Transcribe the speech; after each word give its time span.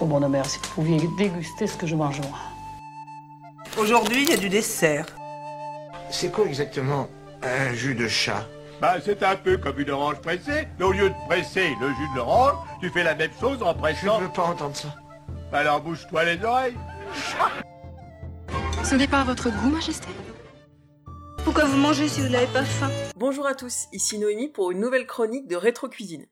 Oh 0.00 0.06
mon 0.06 0.26
mère, 0.28 0.46
si 0.46 0.58
vous 0.58 0.68
pouviez 0.74 1.08
déguster 1.16 1.66
ce 1.66 1.76
que 1.76 1.86
je 1.86 1.94
mange 1.94 2.20
moi. 2.22 2.38
Aujourd'hui, 3.78 4.24
il 4.24 4.30
y 4.30 4.32
a 4.32 4.36
du 4.36 4.48
dessert. 4.48 5.06
C'est 6.10 6.30
quoi 6.30 6.44
exactement 6.46 7.08
un 7.42 7.72
jus 7.74 7.94
de 7.94 8.08
chat? 8.08 8.44
Bah, 8.80 8.96
c'est 9.04 9.22
un 9.22 9.36
peu 9.36 9.58
comme 9.58 9.78
une 9.78 9.90
orange 9.90 10.16
pressée, 10.20 10.66
mais 10.78 10.84
au 10.84 10.92
lieu 10.92 11.08
de 11.08 11.14
presser 11.28 11.68
le 11.80 11.88
jus 11.88 12.08
de 12.12 12.16
l'orange, 12.16 12.54
tu 12.80 12.90
fais 12.90 13.04
la 13.04 13.14
même 13.14 13.30
chose 13.40 13.62
en 13.62 13.72
Je 13.72 13.78
pressant. 13.78 14.20
ne 14.20 14.26
veux 14.26 14.32
pas 14.32 14.42
entendre 14.42 14.76
ça. 14.76 14.88
Alors 15.52 15.80
bouge-toi 15.80 16.24
les 16.24 16.44
oreilles. 16.44 16.76
Ce 18.82 18.94
n'est 18.96 19.06
pas 19.06 19.20
à 19.20 19.24
votre 19.24 19.50
goût, 19.50 19.70
Majesté 19.70 20.08
Pourquoi 21.44 21.64
vous 21.64 21.76
mangez 21.76 22.08
si 22.08 22.20
vous 22.22 22.28
n'avez 22.28 22.46
pas 22.48 22.64
faim? 22.64 22.90
Bonjour 23.16 23.46
à 23.46 23.54
tous, 23.54 23.86
ici 23.92 24.18
Noémie 24.18 24.48
pour 24.48 24.70
une 24.72 24.80
nouvelle 24.80 25.06
chronique 25.06 25.46
de 25.46 25.56
Rétro 25.56 25.88
Cuisine. 25.88 26.26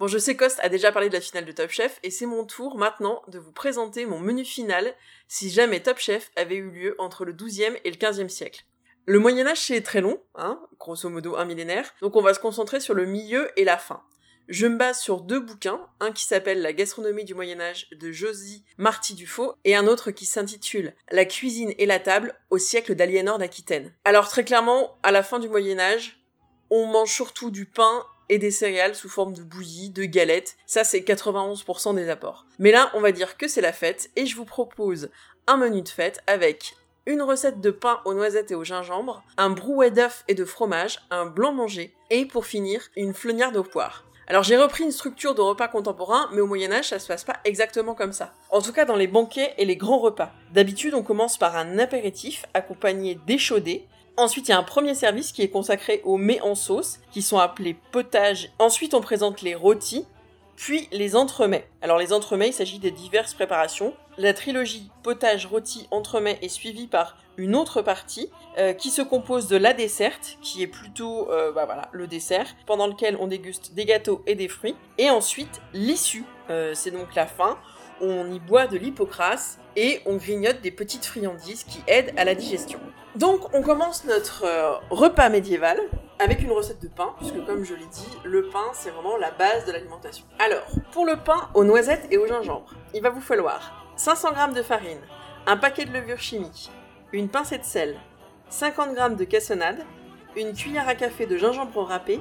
Bon, 0.00 0.06
je 0.06 0.16
sais 0.16 0.34
Coste 0.34 0.60
a 0.62 0.70
déjà 0.70 0.92
parlé 0.92 1.10
de 1.10 1.14
la 1.14 1.20
finale 1.20 1.44
de 1.44 1.52
Top 1.52 1.68
Chef 1.68 2.00
et 2.02 2.10
c'est 2.10 2.24
mon 2.24 2.46
tour 2.46 2.78
maintenant 2.78 3.20
de 3.28 3.38
vous 3.38 3.52
présenter 3.52 4.06
mon 4.06 4.18
menu 4.18 4.46
final 4.46 4.94
si 5.28 5.50
jamais 5.50 5.80
Top 5.80 5.98
Chef 5.98 6.30
avait 6.36 6.54
eu 6.54 6.70
lieu 6.70 6.94
entre 6.98 7.26
le 7.26 7.34
12e 7.34 7.78
et 7.84 7.90
le 7.90 7.98
15e 7.98 8.30
siècle. 8.30 8.64
Le 9.04 9.18
Moyen 9.18 9.46
Âge 9.46 9.60
c'est 9.60 9.82
très 9.82 10.00
long, 10.00 10.18
hein, 10.36 10.58
grosso 10.78 11.10
modo 11.10 11.36
un 11.36 11.44
millénaire, 11.44 11.92
donc 12.00 12.16
on 12.16 12.22
va 12.22 12.32
se 12.32 12.40
concentrer 12.40 12.80
sur 12.80 12.94
le 12.94 13.04
milieu 13.04 13.50
et 13.60 13.64
la 13.64 13.76
fin. 13.76 14.02
Je 14.48 14.66
me 14.66 14.78
base 14.78 15.00
sur 15.00 15.20
deux 15.20 15.38
bouquins, 15.38 15.86
un 16.00 16.12
qui 16.12 16.24
s'appelle 16.24 16.62
La 16.62 16.72
gastronomie 16.72 17.26
du 17.26 17.34
Moyen 17.34 17.60
Âge 17.60 17.86
de 17.90 18.10
Josie 18.10 18.64
Marty 18.78 19.14
Dufaux 19.14 19.52
et 19.66 19.76
un 19.76 19.86
autre 19.86 20.12
qui 20.12 20.24
s'intitule 20.24 20.94
La 21.10 21.26
cuisine 21.26 21.74
et 21.76 21.84
la 21.84 22.00
table 22.00 22.34
au 22.48 22.56
siècle 22.56 22.94
d'Aliénor 22.94 23.36
d'Aquitaine. 23.36 23.92
Alors 24.06 24.30
très 24.30 24.44
clairement, 24.44 24.96
à 25.02 25.12
la 25.12 25.22
fin 25.22 25.40
du 25.40 25.50
Moyen 25.50 25.78
Âge, 25.78 26.24
on 26.70 26.86
mange 26.86 27.12
surtout 27.12 27.50
du 27.50 27.66
pain 27.66 28.06
et 28.30 28.38
des 28.38 28.50
céréales 28.50 28.94
sous 28.94 29.10
forme 29.10 29.34
de 29.34 29.42
bouillie, 29.42 29.90
de 29.90 30.04
galettes. 30.04 30.56
Ça, 30.64 30.84
c'est 30.84 31.00
91% 31.00 31.94
des 31.94 32.08
apports. 32.08 32.46
Mais 32.58 32.70
là, 32.70 32.90
on 32.94 33.00
va 33.00 33.12
dire 33.12 33.36
que 33.36 33.48
c'est 33.48 33.60
la 33.60 33.74
fête 33.74 34.08
et 34.16 34.24
je 34.24 34.36
vous 34.36 34.46
propose 34.46 35.10
un 35.46 35.58
menu 35.58 35.82
de 35.82 35.88
fête 35.88 36.22
avec 36.26 36.76
une 37.06 37.22
recette 37.22 37.60
de 37.60 37.70
pain 37.70 38.00
aux 38.04 38.14
noisettes 38.14 38.52
et 38.52 38.54
au 38.54 38.62
gingembre, 38.62 39.24
un 39.36 39.50
brouet 39.50 39.90
d'œufs 39.90 40.24
et 40.28 40.34
de 40.34 40.44
fromage, 40.44 41.00
un 41.10 41.26
blanc 41.26 41.52
manger 41.52 41.92
et 42.10 42.24
pour 42.24 42.46
finir, 42.46 42.82
une 42.96 43.14
flenière 43.14 43.52
de 43.52 43.60
poire. 43.60 44.04
Alors 44.28 44.44
j'ai 44.44 44.56
repris 44.56 44.84
une 44.84 44.92
structure 44.92 45.34
de 45.34 45.40
repas 45.40 45.66
contemporain, 45.66 46.28
mais 46.32 46.40
au 46.40 46.46
Moyen 46.46 46.70
Âge, 46.70 46.90
ça 46.90 47.00
se 47.00 47.08
passe 47.08 47.24
pas 47.24 47.40
exactement 47.44 47.96
comme 47.96 48.12
ça. 48.12 48.32
En 48.50 48.62
tout 48.62 48.72
cas 48.72 48.84
dans 48.84 48.94
les 48.94 49.08
banquets 49.08 49.54
et 49.58 49.64
les 49.64 49.74
grands 49.74 49.98
repas. 49.98 50.30
D'habitude, 50.52 50.94
on 50.94 51.02
commence 51.02 51.36
par 51.36 51.56
un 51.56 51.80
apéritif 51.80 52.44
accompagné 52.54 53.18
d'échaudés, 53.26 53.88
Ensuite, 54.20 54.48
il 54.48 54.50
y 54.50 54.54
a 54.54 54.58
un 54.58 54.62
premier 54.62 54.94
service 54.94 55.32
qui 55.32 55.40
est 55.40 55.48
consacré 55.48 56.02
aux 56.04 56.18
mets 56.18 56.42
en 56.42 56.54
sauce, 56.54 56.98
qui 57.10 57.22
sont 57.22 57.38
appelés 57.38 57.74
potages. 57.90 58.50
Ensuite, 58.58 58.92
on 58.92 59.00
présente 59.00 59.40
les 59.40 59.54
rôtis, 59.54 60.04
puis 60.56 60.88
les 60.92 61.16
entremets. 61.16 61.66
Alors 61.80 61.96
les 61.96 62.12
entremets, 62.12 62.48
il 62.48 62.52
s'agit 62.52 62.78
des 62.78 62.90
diverses 62.90 63.32
préparations. 63.32 63.94
La 64.18 64.34
trilogie 64.34 64.90
potage, 65.02 65.46
rôti, 65.46 65.88
entremets 65.90 66.38
est 66.42 66.50
suivie 66.50 66.86
par 66.86 67.16
une 67.38 67.56
autre 67.56 67.80
partie 67.80 68.28
euh, 68.58 68.74
qui 68.74 68.90
se 68.90 69.00
compose 69.00 69.48
de 69.48 69.56
la 69.56 69.72
desserte, 69.72 70.36
qui 70.42 70.62
est 70.62 70.66
plutôt 70.66 71.30
euh, 71.30 71.50
bah 71.52 71.88
le 71.90 72.06
dessert, 72.06 72.54
pendant 72.66 72.88
lequel 72.88 73.16
on 73.18 73.26
déguste 73.26 73.72
des 73.72 73.86
gâteaux 73.86 74.22
et 74.26 74.34
des 74.34 74.48
fruits. 74.48 74.76
Et 74.98 75.08
ensuite, 75.08 75.62
l'issue, 75.72 76.26
euh, 76.50 76.74
c'est 76.74 76.90
donc 76.90 77.14
la 77.14 77.26
fin. 77.26 77.56
On 78.00 78.30
y 78.32 78.40
boit 78.40 78.66
de 78.66 78.78
l'hypocrase 78.78 79.58
et 79.76 80.00
on 80.06 80.16
grignote 80.16 80.60
des 80.62 80.70
petites 80.70 81.04
friandises 81.04 81.64
qui 81.64 81.82
aident 81.86 82.12
à 82.16 82.24
la 82.24 82.34
digestion. 82.34 82.80
Donc 83.16 83.52
on 83.54 83.62
commence 83.62 84.04
notre 84.04 84.44
euh, 84.44 84.72
repas 84.90 85.28
médiéval 85.28 85.78
avec 86.18 86.42
une 86.42 86.52
recette 86.52 86.80
de 86.82 86.88
pain, 86.88 87.14
puisque 87.18 87.44
comme 87.44 87.64
je 87.64 87.74
l'ai 87.74 87.86
dit, 87.86 88.08
le 88.24 88.48
pain 88.48 88.66
c'est 88.72 88.90
vraiment 88.90 89.16
la 89.16 89.30
base 89.30 89.64
de 89.66 89.72
l'alimentation. 89.72 90.24
Alors, 90.38 90.66
pour 90.92 91.06
le 91.06 91.16
pain 91.16 91.48
aux 91.54 91.64
noisettes 91.64 92.06
et 92.10 92.18
au 92.18 92.26
gingembre, 92.26 92.74
il 92.94 93.02
va 93.02 93.10
vous 93.10 93.20
falloir 93.20 93.86
500 93.96 94.28
g 94.28 94.54
de 94.54 94.62
farine, 94.62 95.00
un 95.46 95.56
paquet 95.56 95.84
de 95.84 95.92
levure 95.92 96.20
chimique, 96.20 96.70
une 97.12 97.28
pincée 97.28 97.58
de 97.58 97.64
sel, 97.64 97.96
50 98.50 98.96
g 98.96 99.16
de 99.16 99.24
cassonade, 99.24 99.84
une 100.36 100.52
cuillère 100.52 100.88
à 100.88 100.94
café 100.94 101.26
de 101.26 101.36
gingembre 101.36 101.82
râpé, 101.82 102.20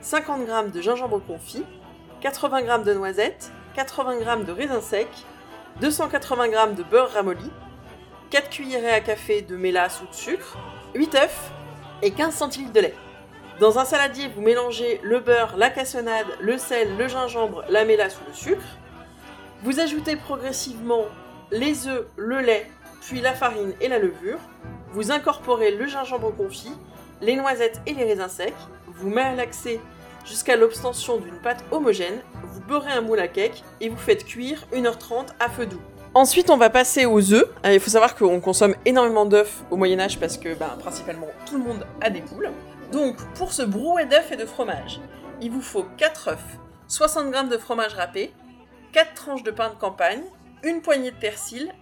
50 0.00 0.46
g 0.46 0.70
de 0.72 0.80
gingembre 0.80 1.20
confit, 1.26 1.64
80 2.20 2.60
g 2.60 2.84
de 2.84 2.94
noisettes, 2.94 3.52
80 3.84 4.20
g 4.20 4.44
de 4.44 4.52
raisins 4.52 4.82
secs, 4.82 5.08
280 5.80 6.50
g 6.50 6.74
de 6.76 6.82
beurre 6.82 7.12
ramolli, 7.14 7.50
4 8.28 8.50
cuillerées 8.50 8.92
à 8.92 9.00
café 9.00 9.40
de 9.40 9.56
mélasse 9.56 10.02
ou 10.02 10.06
de 10.06 10.14
sucre, 10.14 10.58
8 10.94 11.14
œufs 11.14 11.50
et 12.02 12.10
15 12.10 12.34
centilitres 12.34 12.74
de 12.74 12.80
lait. 12.80 12.94
Dans 13.58 13.78
un 13.78 13.86
saladier, 13.86 14.28
vous 14.28 14.42
mélangez 14.42 15.00
le 15.02 15.20
beurre, 15.20 15.56
la 15.56 15.70
cassonade, 15.70 16.26
le 16.40 16.58
sel, 16.58 16.94
le 16.98 17.08
gingembre, 17.08 17.64
la 17.70 17.86
mélasse 17.86 18.16
ou 18.16 18.28
le 18.28 18.34
sucre. 18.34 18.76
Vous 19.62 19.80
ajoutez 19.80 20.16
progressivement 20.16 21.06
les 21.50 21.88
œufs, 21.88 22.06
le 22.16 22.40
lait, 22.40 22.70
puis 23.00 23.22
la 23.22 23.32
farine 23.32 23.72
et 23.80 23.88
la 23.88 23.98
levure. 23.98 24.38
Vous 24.92 25.10
incorporez 25.10 25.70
le 25.70 25.86
gingembre 25.86 26.36
confit, 26.36 26.72
les 27.22 27.34
noisettes 27.34 27.80
et 27.86 27.94
les 27.94 28.04
raisins 28.04 28.28
secs. 28.28 28.52
Vous 28.88 29.08
malaxez 29.08 29.80
jusqu'à 30.26 30.56
l'obtention 30.56 31.16
d'une 31.16 31.40
pâte 31.40 31.64
homogène. 31.70 32.20
Beurrez 32.70 32.92
un 32.92 33.00
moule 33.00 33.18
à 33.18 33.26
cake 33.26 33.64
et 33.80 33.88
vous 33.88 33.96
faites 33.96 34.24
cuire 34.24 34.64
1h30 34.72 35.30
à 35.40 35.48
feu 35.50 35.66
doux. 35.66 35.80
Ensuite, 36.14 36.50
on 36.50 36.56
va 36.56 36.70
passer 36.70 37.04
aux 37.04 37.32
œufs. 37.32 37.48
Euh, 37.66 37.74
Il 37.74 37.80
faut 37.80 37.90
savoir 37.90 38.14
qu'on 38.14 38.40
consomme 38.40 38.76
énormément 38.84 39.26
d'œufs 39.26 39.64
au 39.72 39.76
Moyen 39.76 39.98
Âge 39.98 40.20
parce 40.20 40.38
que, 40.38 40.54
ben, 40.54 40.76
principalement, 40.78 41.26
tout 41.46 41.58
le 41.58 41.64
monde 41.64 41.84
a 42.00 42.10
des 42.10 42.20
poules. 42.20 42.52
Donc, 42.92 43.16
pour 43.34 43.52
ce 43.52 43.62
brouet 43.62 44.06
d'œufs 44.06 44.30
et 44.30 44.36
de 44.36 44.46
fromage, 44.46 45.00
il 45.40 45.50
vous 45.50 45.62
faut 45.62 45.84
4 45.96 46.28
œufs, 46.28 46.58
60 46.86 47.34
g 47.34 47.48
de 47.48 47.58
fromage 47.58 47.94
râpé, 47.94 48.32
4 48.92 49.14
tranches 49.14 49.42
de 49.42 49.50
pain 49.50 49.70
de 49.70 49.74
campagne, 49.74 50.22
une 50.62 50.80
poignée 50.80 51.10
de 51.10 51.16
persil, 51.16 51.72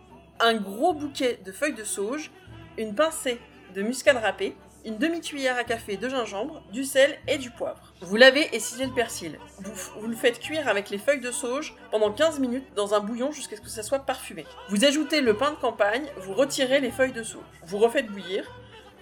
un 0.40 0.54
gros 0.54 0.94
bouquet 0.94 1.38
de 1.44 1.52
feuilles 1.52 1.74
de 1.74 1.84
sauge, 1.84 2.30
une 2.78 2.94
pincée 2.94 3.38
de 3.74 3.82
muscade 3.82 4.16
râpée, 4.16 4.56
une 4.84 4.98
demi-cuillère 4.98 5.56
à 5.56 5.64
café 5.64 5.96
de 5.96 6.08
gingembre, 6.08 6.62
du 6.72 6.84
sel 6.84 7.18
et 7.26 7.38
du 7.38 7.50
poivre. 7.50 7.92
Vous 8.00 8.16
lavez 8.16 8.48
et 8.54 8.60
ciselez 8.60 8.86
le 8.86 8.94
persil. 8.94 9.38
Vous, 9.58 9.72
vous 10.00 10.06
le 10.08 10.16
faites 10.16 10.38
cuire 10.40 10.68
avec 10.68 10.90
les 10.90 10.98
feuilles 10.98 11.20
de 11.20 11.30
sauge 11.30 11.74
pendant 11.90 12.12
15 12.12 12.38
minutes 12.40 12.66
dans 12.74 12.94
un 12.94 13.00
bouillon 13.00 13.32
jusqu'à 13.32 13.56
ce 13.56 13.60
que 13.60 13.68
ça 13.68 13.82
soit 13.82 14.00
parfumé. 14.00 14.46
Vous 14.68 14.84
ajoutez 14.84 15.20
le 15.20 15.36
pain 15.36 15.50
de 15.50 15.56
campagne, 15.56 16.06
vous 16.18 16.34
retirez 16.34 16.80
les 16.80 16.90
feuilles 16.90 17.12
de 17.12 17.22
sauge. 17.22 17.42
Vous 17.66 17.78
refaites 17.78 18.06
bouillir. 18.06 18.44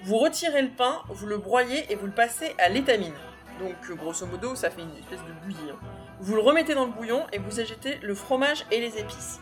Vous 0.03 0.19
retirez 0.19 0.63
le 0.63 0.71
pain, 0.71 1.01
vous 1.09 1.27
le 1.27 1.39
broyez 1.39 1.85
et 1.91 1.95
vous 1.95 2.07
le 2.07 2.13
passez 2.13 2.55
à 2.59 2.69
l'étamine. 2.69 3.15
Donc 3.59 3.75
euh, 3.91 3.95
grosso 3.95 4.27
modo, 4.27 4.55
ça 4.55 4.71
fait 4.71 4.83
une 4.83 4.97
espèce 4.99 5.21
de 5.21 5.33
bouillie. 5.45 5.71
hein. 5.71 5.77
Vous 6.21 6.35
le 6.35 6.41
remettez 6.43 6.75
dans 6.75 6.85
le 6.85 6.93
bouillon 6.93 7.25
et 7.33 7.39
vous 7.39 7.61
ajoutez 7.61 7.99
le 8.03 8.15
fromage 8.15 8.65
et 8.71 8.81
les 8.81 8.99
épices. 8.99 9.41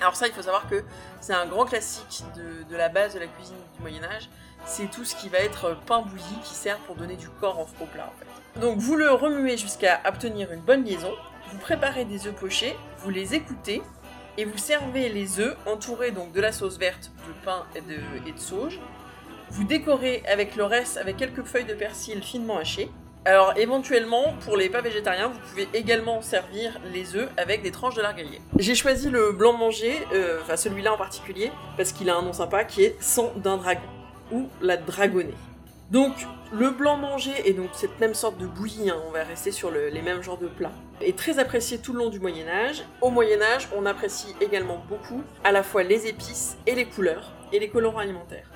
Alors 0.00 0.14
ça, 0.14 0.26
il 0.26 0.32
faut 0.32 0.42
savoir 0.42 0.68
que 0.68 0.84
c'est 1.20 1.32
un 1.32 1.46
grand 1.46 1.64
classique 1.64 2.24
de, 2.36 2.76
la 2.76 2.88
base 2.88 3.14
de 3.14 3.20
la 3.20 3.26
cuisine 3.26 3.56
du 3.74 3.80
Moyen 3.80 4.04
Âge. 4.04 4.28
C'est 4.66 4.90
tout 4.90 5.04
ce 5.04 5.14
qui 5.14 5.28
va 5.28 5.38
être 5.38 5.76
pain 5.86 6.02
bouilli 6.02 6.40
qui 6.44 6.54
sert 6.54 6.78
pour 6.80 6.96
donner 6.96 7.16
du 7.16 7.28
corps 7.28 7.58
au 7.60 7.66
au 7.82 7.86
plat 7.86 8.12
en. 8.56 8.60
Donc 8.60 8.78
vous 8.78 8.96
le 8.96 9.10
remuez 9.10 9.56
jusqu'à 9.56 10.00
obtenir 10.06 10.52
une 10.52 10.60
bonne 10.60 10.84
liaison. 10.84 11.12
Vous 11.52 11.58
préparez 11.58 12.04
des 12.04 12.26
œufs 12.26 12.34
pochés, 12.34 12.76
vous 12.98 13.10
les 13.10 13.34
écoutez 13.34 13.82
et 14.36 14.44
vous 14.44 14.58
servez 14.58 15.08
les 15.08 15.40
œufs 15.40 15.56
entourés 15.66 16.10
donc 16.10 16.32
de 16.32 16.40
la 16.40 16.52
sauce 16.52 16.78
verte, 16.78 17.10
de 17.26 17.32
pain 17.44 17.64
et 17.74 17.80
de 18.32 18.38
sauge. 18.38 18.80
Vous 19.50 19.64
décorez 19.64 20.22
avec 20.26 20.56
le 20.56 20.64
reste 20.64 20.96
avec 20.96 21.16
quelques 21.16 21.44
feuilles 21.44 21.64
de 21.64 21.74
persil 21.74 22.22
finement 22.22 22.58
hachées. 22.58 22.90
Alors 23.26 23.54
éventuellement, 23.56 24.34
pour 24.44 24.56
les 24.56 24.68
pas 24.68 24.82
végétariens, 24.82 25.26
vous 25.26 25.38
pouvez 25.50 25.68
également 25.74 26.22
servir 26.22 26.78
les 26.92 27.16
œufs 27.16 27.28
avec 27.36 27.60
des 27.60 27.72
tranches 27.72 27.96
de 27.96 28.00
lard. 28.00 28.14
J'ai 28.56 28.76
choisi 28.76 29.10
le 29.10 29.32
blanc 29.32 29.52
manger, 29.54 29.98
euh, 30.14 30.38
enfin 30.42 30.56
celui-là 30.56 30.92
en 30.92 30.96
particulier, 30.96 31.50
parce 31.76 31.90
qu'il 31.90 32.08
a 32.08 32.14
un 32.14 32.22
nom 32.22 32.32
sympa 32.32 32.62
qui 32.62 32.84
est 32.84 32.94
sang 33.02 33.32
d'un 33.34 33.56
dragon, 33.56 33.82
ou 34.30 34.48
la 34.60 34.76
dragonnée. 34.76 35.34
Donc 35.90 36.12
le 36.52 36.70
blanc 36.70 36.96
manger 36.98 37.32
est 37.44 37.52
donc 37.52 37.70
cette 37.72 37.98
même 37.98 38.14
sorte 38.14 38.38
de 38.38 38.46
bouillie, 38.46 38.90
hein, 38.90 39.02
on 39.08 39.10
va 39.10 39.24
rester 39.24 39.50
sur 39.50 39.72
le- 39.72 39.88
les 39.88 40.02
mêmes 40.02 40.22
genres 40.22 40.38
de 40.38 40.46
plats, 40.46 40.70
est 41.00 41.18
très 41.18 41.40
apprécié 41.40 41.78
tout 41.78 41.94
le 41.94 41.98
long 41.98 42.10
du 42.10 42.20
Moyen 42.20 42.46
Âge. 42.46 42.84
Au 43.00 43.10
Moyen 43.10 43.42
Âge, 43.42 43.66
on 43.76 43.86
apprécie 43.86 44.36
également 44.40 44.80
beaucoup 44.88 45.24
à 45.42 45.50
la 45.50 45.64
fois 45.64 45.82
les 45.82 46.06
épices 46.06 46.56
et 46.68 46.76
les 46.76 46.84
couleurs, 46.84 47.32
et 47.52 47.58
les 47.58 47.68
colorants 47.70 47.98
alimentaires. 47.98 48.48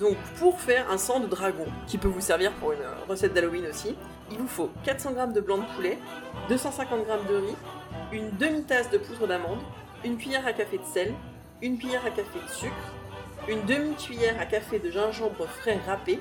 Donc 0.00 0.16
pour 0.38 0.60
faire 0.60 0.90
un 0.90 0.98
sang 0.98 1.20
de 1.20 1.26
dragon, 1.26 1.66
qui 1.86 1.96
peut 1.96 2.08
vous 2.08 2.20
servir 2.20 2.52
pour 2.54 2.72
une 2.72 2.80
euh, 2.80 3.04
recette 3.08 3.32
d'Halloween 3.32 3.66
aussi, 3.66 3.96
il 4.30 4.36
vous 4.36 4.48
faut 4.48 4.70
400 4.84 5.14
g 5.14 5.32
de 5.32 5.40
blanc 5.40 5.58
de 5.58 5.74
poulet, 5.74 5.98
250 6.48 7.06
g 7.06 7.12
de 7.28 7.36
riz, 7.36 7.56
une 8.12 8.30
demi-tasse 8.36 8.90
de 8.90 8.98
poudre 8.98 9.26
d'amande, 9.26 9.60
une 10.04 10.18
cuillère 10.18 10.46
à 10.46 10.52
café 10.52 10.76
de 10.76 10.84
sel, 10.84 11.14
une 11.62 11.78
cuillère 11.78 12.04
à 12.04 12.10
café 12.10 12.38
de 12.44 12.50
sucre, 12.50 12.92
une 13.48 13.64
demi-cuillère 13.64 14.38
à 14.38 14.44
café 14.44 14.78
de 14.78 14.90
gingembre 14.90 15.46
frais 15.46 15.78
râpé, 15.86 16.20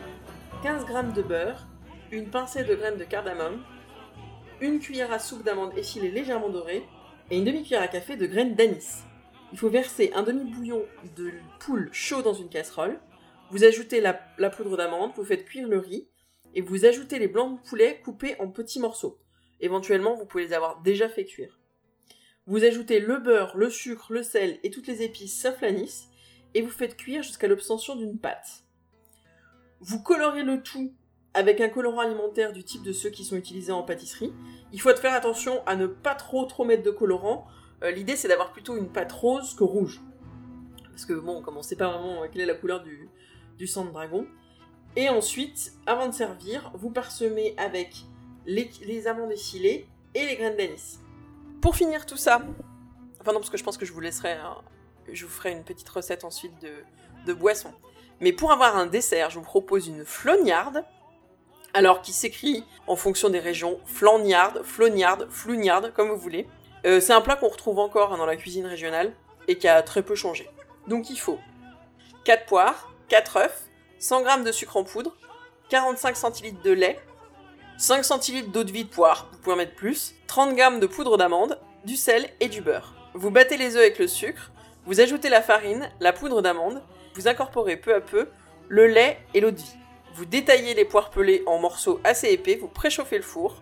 15 0.64 0.86
g 0.88 0.94
de 1.14 1.22
beurre, 1.22 1.68
une 2.12 2.30
pincée 2.30 2.64
de 2.64 2.76
graines 2.76 2.98
de 2.98 3.04
cardamome, 3.04 3.62
une 4.62 4.80
cuillère 4.80 5.12
à 5.12 5.20
soupe 5.20 5.44
d'amande 5.44 5.78
effilée 5.78 6.12
légèrement 6.12 6.50
dorée 6.50 6.88
et 7.30 7.38
une 7.38 7.44
demi-cuillère 7.44 7.82
à 7.82 7.90
café 7.90 8.16
de 8.16 8.26
graines 8.26 8.56
d'anis. 8.56 9.04
Il 9.52 9.60
faut 9.60 9.70
verser 9.70 10.12
un 10.16 10.24
demi-bouillon 10.24 10.84
de 11.18 11.32
poule 11.60 11.90
chaud 11.92 12.22
dans 12.22 12.34
une 12.34 12.50
casserole, 12.50 13.00
vous 13.52 13.64
ajoutez 13.64 14.02
la, 14.02 14.14
poudre 14.50 14.78
d'amande, 14.78 15.12
vous 15.16 15.24
faites 15.24 15.46
cuire 15.46 15.68
le 15.68 15.80
riz 15.80 16.08
et 16.54 16.62
vous 16.62 16.86
ajoutez 16.86 17.20
les 17.20 17.28
blancs 17.28 17.62
de 17.62 17.68
poulet 17.68 18.02
coupés 18.04 18.36
en 18.40 18.50
petits 18.50 18.80
morceaux. 18.80 19.20
Éventuellement, 19.60 20.16
vous 20.16 20.26
pouvez 20.26 20.48
les 20.48 20.54
avoir 20.54 20.82
déjà 20.82 21.10
fait 21.10 21.26
cuire. 21.26 21.60
Vous 22.48 22.64
ajoutez 22.64 23.00
le 23.00 23.18
beurre, 23.18 23.56
le 23.58 23.70
sucre, 23.70 24.14
le 24.14 24.24
sel 24.24 24.60
et 24.64 24.70
toutes 24.70 24.88
les 24.88 25.02
épices 25.02 25.42
sauf 25.42 25.62
l'anis, 25.62 26.08
et 26.54 26.62
vous 26.62 26.70
faites 26.70 26.96
cuire 26.96 27.24
jusqu'à 27.24 27.48
l'obtention 27.48 27.96
d'une 27.96 28.20
pâte. 28.20 28.64
Vous 29.82 30.02
colorez 30.02 30.44
le 30.44 30.62
tout 30.62 30.94
avec 31.34 31.60
un 31.60 31.70
colorant 31.70 32.00
alimentaire 32.00 32.54
du 32.54 32.64
type 32.64 32.84
de 32.84 32.94
ceux 32.94 33.10
qui 33.10 33.26
sont 33.26 33.36
utilisés 33.36 33.74
en 33.74 33.84
pâtisserie. 33.84 34.34
Il 34.72 34.80
faut 34.80 34.96
faire 34.96 35.14
attention 35.14 35.62
à 35.66 35.76
ne 35.76 35.86
pas 35.86 36.16
trop 36.16 36.46
trop 36.46 36.64
mettre 36.64 36.84
de 36.84 36.92
colorant. 36.92 37.46
Euh, 37.84 37.92
L'idée 37.92 38.16
c'est 38.16 38.30
d'avoir 38.30 38.54
plutôt 38.54 38.78
une 38.78 38.90
pâte 38.90 39.12
rose 39.12 39.54
que 39.54 39.64
rouge. 39.64 40.02
Parce 40.90 41.06
que 41.06 41.14
bon, 41.14 41.42
comme 41.42 41.58
on 41.58 41.62
sait 41.62 41.76
pas 41.76 41.90
vraiment 41.90 42.26
quelle 42.32 42.42
est 42.42 42.46
la 42.46 42.54
couleur 42.54 42.82
du, 42.82 43.10
du 43.58 43.68
sang 43.68 43.86
de 43.86 43.92
dragon. 43.92 44.26
Et 44.96 45.10
ensuite, 45.10 45.74
avant 45.86 46.08
de 46.08 46.14
servir, 46.14 46.72
vous 46.74 46.90
parsemez 46.90 47.54
avec 47.58 48.06
les, 48.46 49.08
amandes 49.08 49.32
effilées 49.32 49.88
et 50.14 50.26
les 50.26 50.36
graines 50.36 50.56
d'anis. 50.56 51.00
Pour 51.62 51.76
finir 51.76 52.06
tout 52.06 52.18
ça, 52.18 52.42
enfin 53.20 53.34
non 53.34 53.40
parce 53.40 53.50
que 53.50 53.58
je 53.58 53.64
pense 53.64 53.78
que 53.78 53.86
je 53.86 53.92
vous 53.92 54.00
laisserai, 54.00 54.34
hein, 54.34 54.58
je 55.12 55.26
vous 55.26 55.32
ferai 55.32 55.52
une 55.52 55.64
petite 55.64 55.90
recette 55.90 56.24
ensuite 56.24 56.54
de, 56.62 56.72
de 57.26 57.34
boisson. 57.34 57.74
Mais 58.22 58.32
pour 58.32 58.52
avoir 58.52 58.78
un 58.78 58.86
dessert, 58.86 59.30
je 59.30 59.40
vous 59.40 59.46
propose 59.46 59.88
une 59.88 60.06
flognarde. 60.06 60.86
Alors 61.74 62.02
qui 62.02 62.14
s'écrit 62.14 62.64
en 62.88 62.96
fonction 62.96 63.30
des 63.30 63.40
régions, 63.40 63.82
flagnarde, 63.84 64.64
flognarde, 64.64 65.28
flouniarde, 65.30 65.92
comme 65.94 66.10
vous 66.10 66.18
voulez. 66.18 66.48
Euh, 66.86 67.02
c'est 67.02 67.12
un 67.12 67.20
plat 67.20 67.36
qu'on 67.36 67.50
retrouve 67.50 67.80
encore 67.80 68.16
dans 68.16 68.26
la 68.26 68.38
cuisine 68.38 68.66
régionale 68.66 69.14
et 69.50 69.58
qui 69.58 69.68
a 69.68 69.82
très 69.82 70.02
peu 70.02 70.16
changé. 70.16 70.48
Donc 70.88 71.10
il 71.10 71.20
faut 71.20 71.40
4 72.24 72.46
poires, 72.46 72.95
4 73.10 73.38
œufs, 73.38 73.70
100 74.00 74.26
g 74.26 74.44
de 74.44 74.52
sucre 74.52 74.78
en 74.78 74.84
poudre, 74.84 75.16
45 75.70 76.16
cl 76.16 76.62
de 76.64 76.72
lait, 76.72 77.00
5 77.78 78.04
cl 78.04 78.52
d'eau 78.52 78.64
de 78.64 78.72
vie 78.72 78.86
de 78.86 78.90
poire, 78.90 79.30
vous 79.32 79.40
pouvez 79.40 79.54
en 79.54 79.58
mettre 79.58 79.76
plus, 79.76 80.16
30 80.28 80.58
g 80.58 80.80
de 80.80 80.88
poudre 80.88 81.18
d'amande, 81.18 81.60
du 81.86 81.96
sel 81.96 82.30
et 82.40 82.48
du 82.48 82.62
beurre. 82.62 82.94
Vous 83.14 83.32
battez 83.32 83.58
les 83.58 83.76
œufs 83.76 83.82
avec 83.82 84.00
le 84.00 84.08
sucre, 84.08 84.52
vous 84.86 85.00
ajoutez 85.00 85.30
la 85.30 85.42
farine, 85.42 85.90
la 86.00 86.14
poudre 86.14 86.42
d'amande, 86.42 86.82
vous 87.16 87.28
incorporez 87.28 87.78
peu 87.78 87.94
à 87.94 88.02
peu 88.02 88.28
le 88.68 88.88
lait 88.88 89.20
et 89.34 89.42
l'eau 89.42 89.52
de 89.52 89.58
vie. 89.58 89.76
Vous 90.16 90.26
détaillez 90.26 90.74
les 90.74 90.86
poires 90.86 91.10
pelées 91.10 91.44
en 91.46 91.60
morceaux 91.60 92.00
assez 92.04 92.30
épais, 92.30 92.56
vous 92.56 92.68
préchauffez 92.68 93.18
le 93.18 93.24
four, 93.24 93.62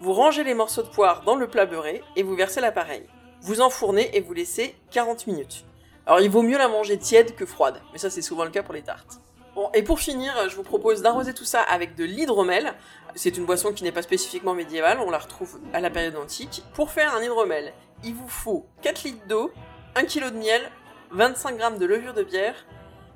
vous 0.00 0.12
rangez 0.12 0.44
les 0.44 0.54
morceaux 0.54 0.82
de 0.82 0.88
poire 0.88 1.22
dans 1.22 1.36
le 1.36 1.48
plat 1.48 1.66
beurré 1.66 2.02
et 2.16 2.22
vous 2.22 2.34
versez 2.34 2.60
l'appareil. 2.60 3.06
Vous 3.40 3.60
enfournez 3.60 4.16
et 4.16 4.20
vous 4.20 4.32
laissez 4.32 4.74
40 4.90 5.26
minutes. 5.26 5.64
Alors 6.06 6.20
il 6.20 6.30
vaut 6.30 6.42
mieux 6.42 6.58
la 6.58 6.68
manger 6.68 6.98
tiède 6.98 7.36
que 7.36 7.46
froide, 7.46 7.80
mais 7.92 7.98
ça 7.98 8.10
c'est 8.10 8.22
souvent 8.22 8.44
le 8.44 8.50
cas 8.50 8.62
pour 8.62 8.74
les 8.74 8.82
tartes. 8.82 9.20
Bon, 9.54 9.70
et 9.74 9.82
pour 9.82 10.00
finir, 10.00 10.32
je 10.48 10.56
vous 10.56 10.62
propose 10.62 11.02
d'arroser 11.02 11.34
tout 11.34 11.44
ça 11.44 11.60
avec 11.60 11.94
de 11.94 12.04
l'hydromel. 12.04 12.72
C'est 13.14 13.36
une 13.36 13.44
boisson 13.44 13.72
qui 13.72 13.84
n'est 13.84 13.92
pas 13.92 14.02
spécifiquement 14.02 14.54
médiévale, 14.54 14.98
on 15.00 15.10
la 15.10 15.18
retrouve 15.18 15.60
à 15.74 15.80
la 15.80 15.90
période 15.90 16.16
antique. 16.16 16.64
Pour 16.74 16.90
faire 16.90 17.14
un 17.14 17.22
hydromel, 17.22 17.74
il 18.02 18.14
vous 18.14 18.28
faut 18.28 18.66
4 18.80 19.04
litres 19.04 19.26
d'eau, 19.28 19.52
1 19.94 20.04
kg 20.04 20.32
de 20.32 20.38
miel, 20.38 20.62
25 21.10 21.60
g 21.60 21.78
de 21.78 21.86
levure 21.86 22.14
de 22.14 22.22
bière 22.22 22.66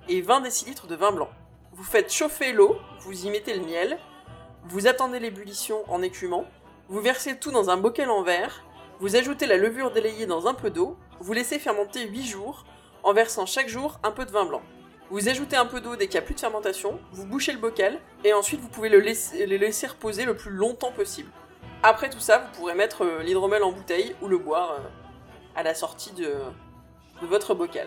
et 0.09 0.21
20 0.21 0.43
décilitres 0.43 0.87
de 0.87 0.95
vin 0.95 1.11
blanc. 1.11 1.31
Vous 1.73 1.85
faites 1.85 2.13
chauffer 2.13 2.53
l'eau, 2.53 2.77
vous 3.01 3.27
y 3.27 3.31
mettez 3.31 3.55
le 3.55 3.65
miel, 3.65 3.99
vous 4.65 4.87
attendez 4.87 5.19
l'ébullition 5.19 5.83
en 5.89 6.03
écumant, 6.03 6.45
vous 6.89 7.01
versez 7.01 7.39
tout 7.39 7.51
dans 7.51 7.71
un 7.71 7.79
bocal 7.79 8.11
en 8.11 8.23
verre, 8.23 8.63
vous 9.01 9.17
ajoutez 9.17 9.47
la 9.47 9.57
levure 9.57 9.91
délayée 9.91 10.27
dans 10.27 10.47
un 10.47 10.55
peu 10.55 10.71
d'eau, 10.71 10.97
vous 11.21 11.33
laissez 11.33 11.59
fermenter 11.59 12.07
8 12.07 12.23
jours 12.25 12.65
en 13.03 13.13
versant 13.13 13.47
chaque 13.47 13.69
jour 13.69 13.99
un 14.03 14.11
peu 14.11 14.25
de 14.25 14.31
vin 14.31 14.45
blanc. 14.45 14.63
Vous 15.11 15.29
ajoutez 15.29 15.57
un 15.57 15.67
peu 15.67 15.81
d'eau 15.81 15.95
dès 15.95 16.07
qu'il 16.07 16.19
n'y 16.19 16.25
a 16.25 16.27
plus 16.27 16.35
de 16.35 16.41
fermentation, 16.41 16.99
vous 17.13 17.27
bouchez 17.27 17.53
le 17.53 17.59
bocal, 17.59 18.01
et 18.25 18.33
ensuite 18.33 18.61
vous 18.61 18.69
pouvez 18.69 18.89
le 18.89 18.99
laisser, 18.99 19.87
reposer 19.87 20.25
le 20.25 20.37
plus 20.37 20.51
longtemps 20.51 20.91
possible. 20.91 21.31
Après 21.85 22.11
tout 22.11 22.19
ça, 22.19 22.39
vous 22.39 22.59
pourrez 22.59 22.75
mettre 22.75 23.05
euh, 23.05 23.23
l'hydromel 23.23 23.63
en 23.63 23.71
bouteille 23.71 24.17
ou 24.21 24.27
le 24.27 24.39
boire 24.39 24.73
euh, 24.73 24.89
à 25.55 25.63
la 25.63 25.75
sortie 25.75 26.13
de, 26.13 26.35
de 27.23 27.27
votre 27.27 27.55
bocal. 27.55 27.87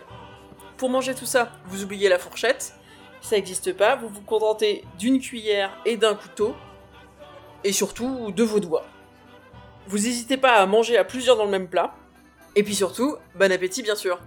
Pour 0.77 0.89
manger 0.89 1.13
tout 1.13 1.25
ça, 1.25 1.51
vous 1.65 1.83
oubliez 1.83 2.07
la 2.07 2.19
fourchette, 2.19 2.73
ça 3.19 3.35
n'existe 3.35 3.73
pas, 3.73 3.97
vous 3.97 4.07
vous 4.07 4.21
contentez 4.21 4.85
d'une 4.97 5.19
cuillère 5.19 5.77
et 5.85 5.97
d'un 5.97 6.15
couteau, 6.15 6.56
et 7.65 7.73
surtout 7.73 8.31
de 8.31 8.44
vos 8.44 8.61
doigts. 8.61 8.85
Vous 9.88 9.97
n'hésitez 9.97 10.38
pas 10.38 10.53
à 10.53 10.65
manger 10.65 10.97
à 10.97 11.03
plusieurs 11.03 11.35
dans 11.35 11.44
le 11.44 11.51
même 11.51 11.67
plat, 11.67 11.95
et 12.56 12.63
puis 12.63 12.75
surtout, 12.75 13.17
bon 13.35 13.51
appétit 13.51 13.83
bien 13.83 13.95
sûr 13.95 14.19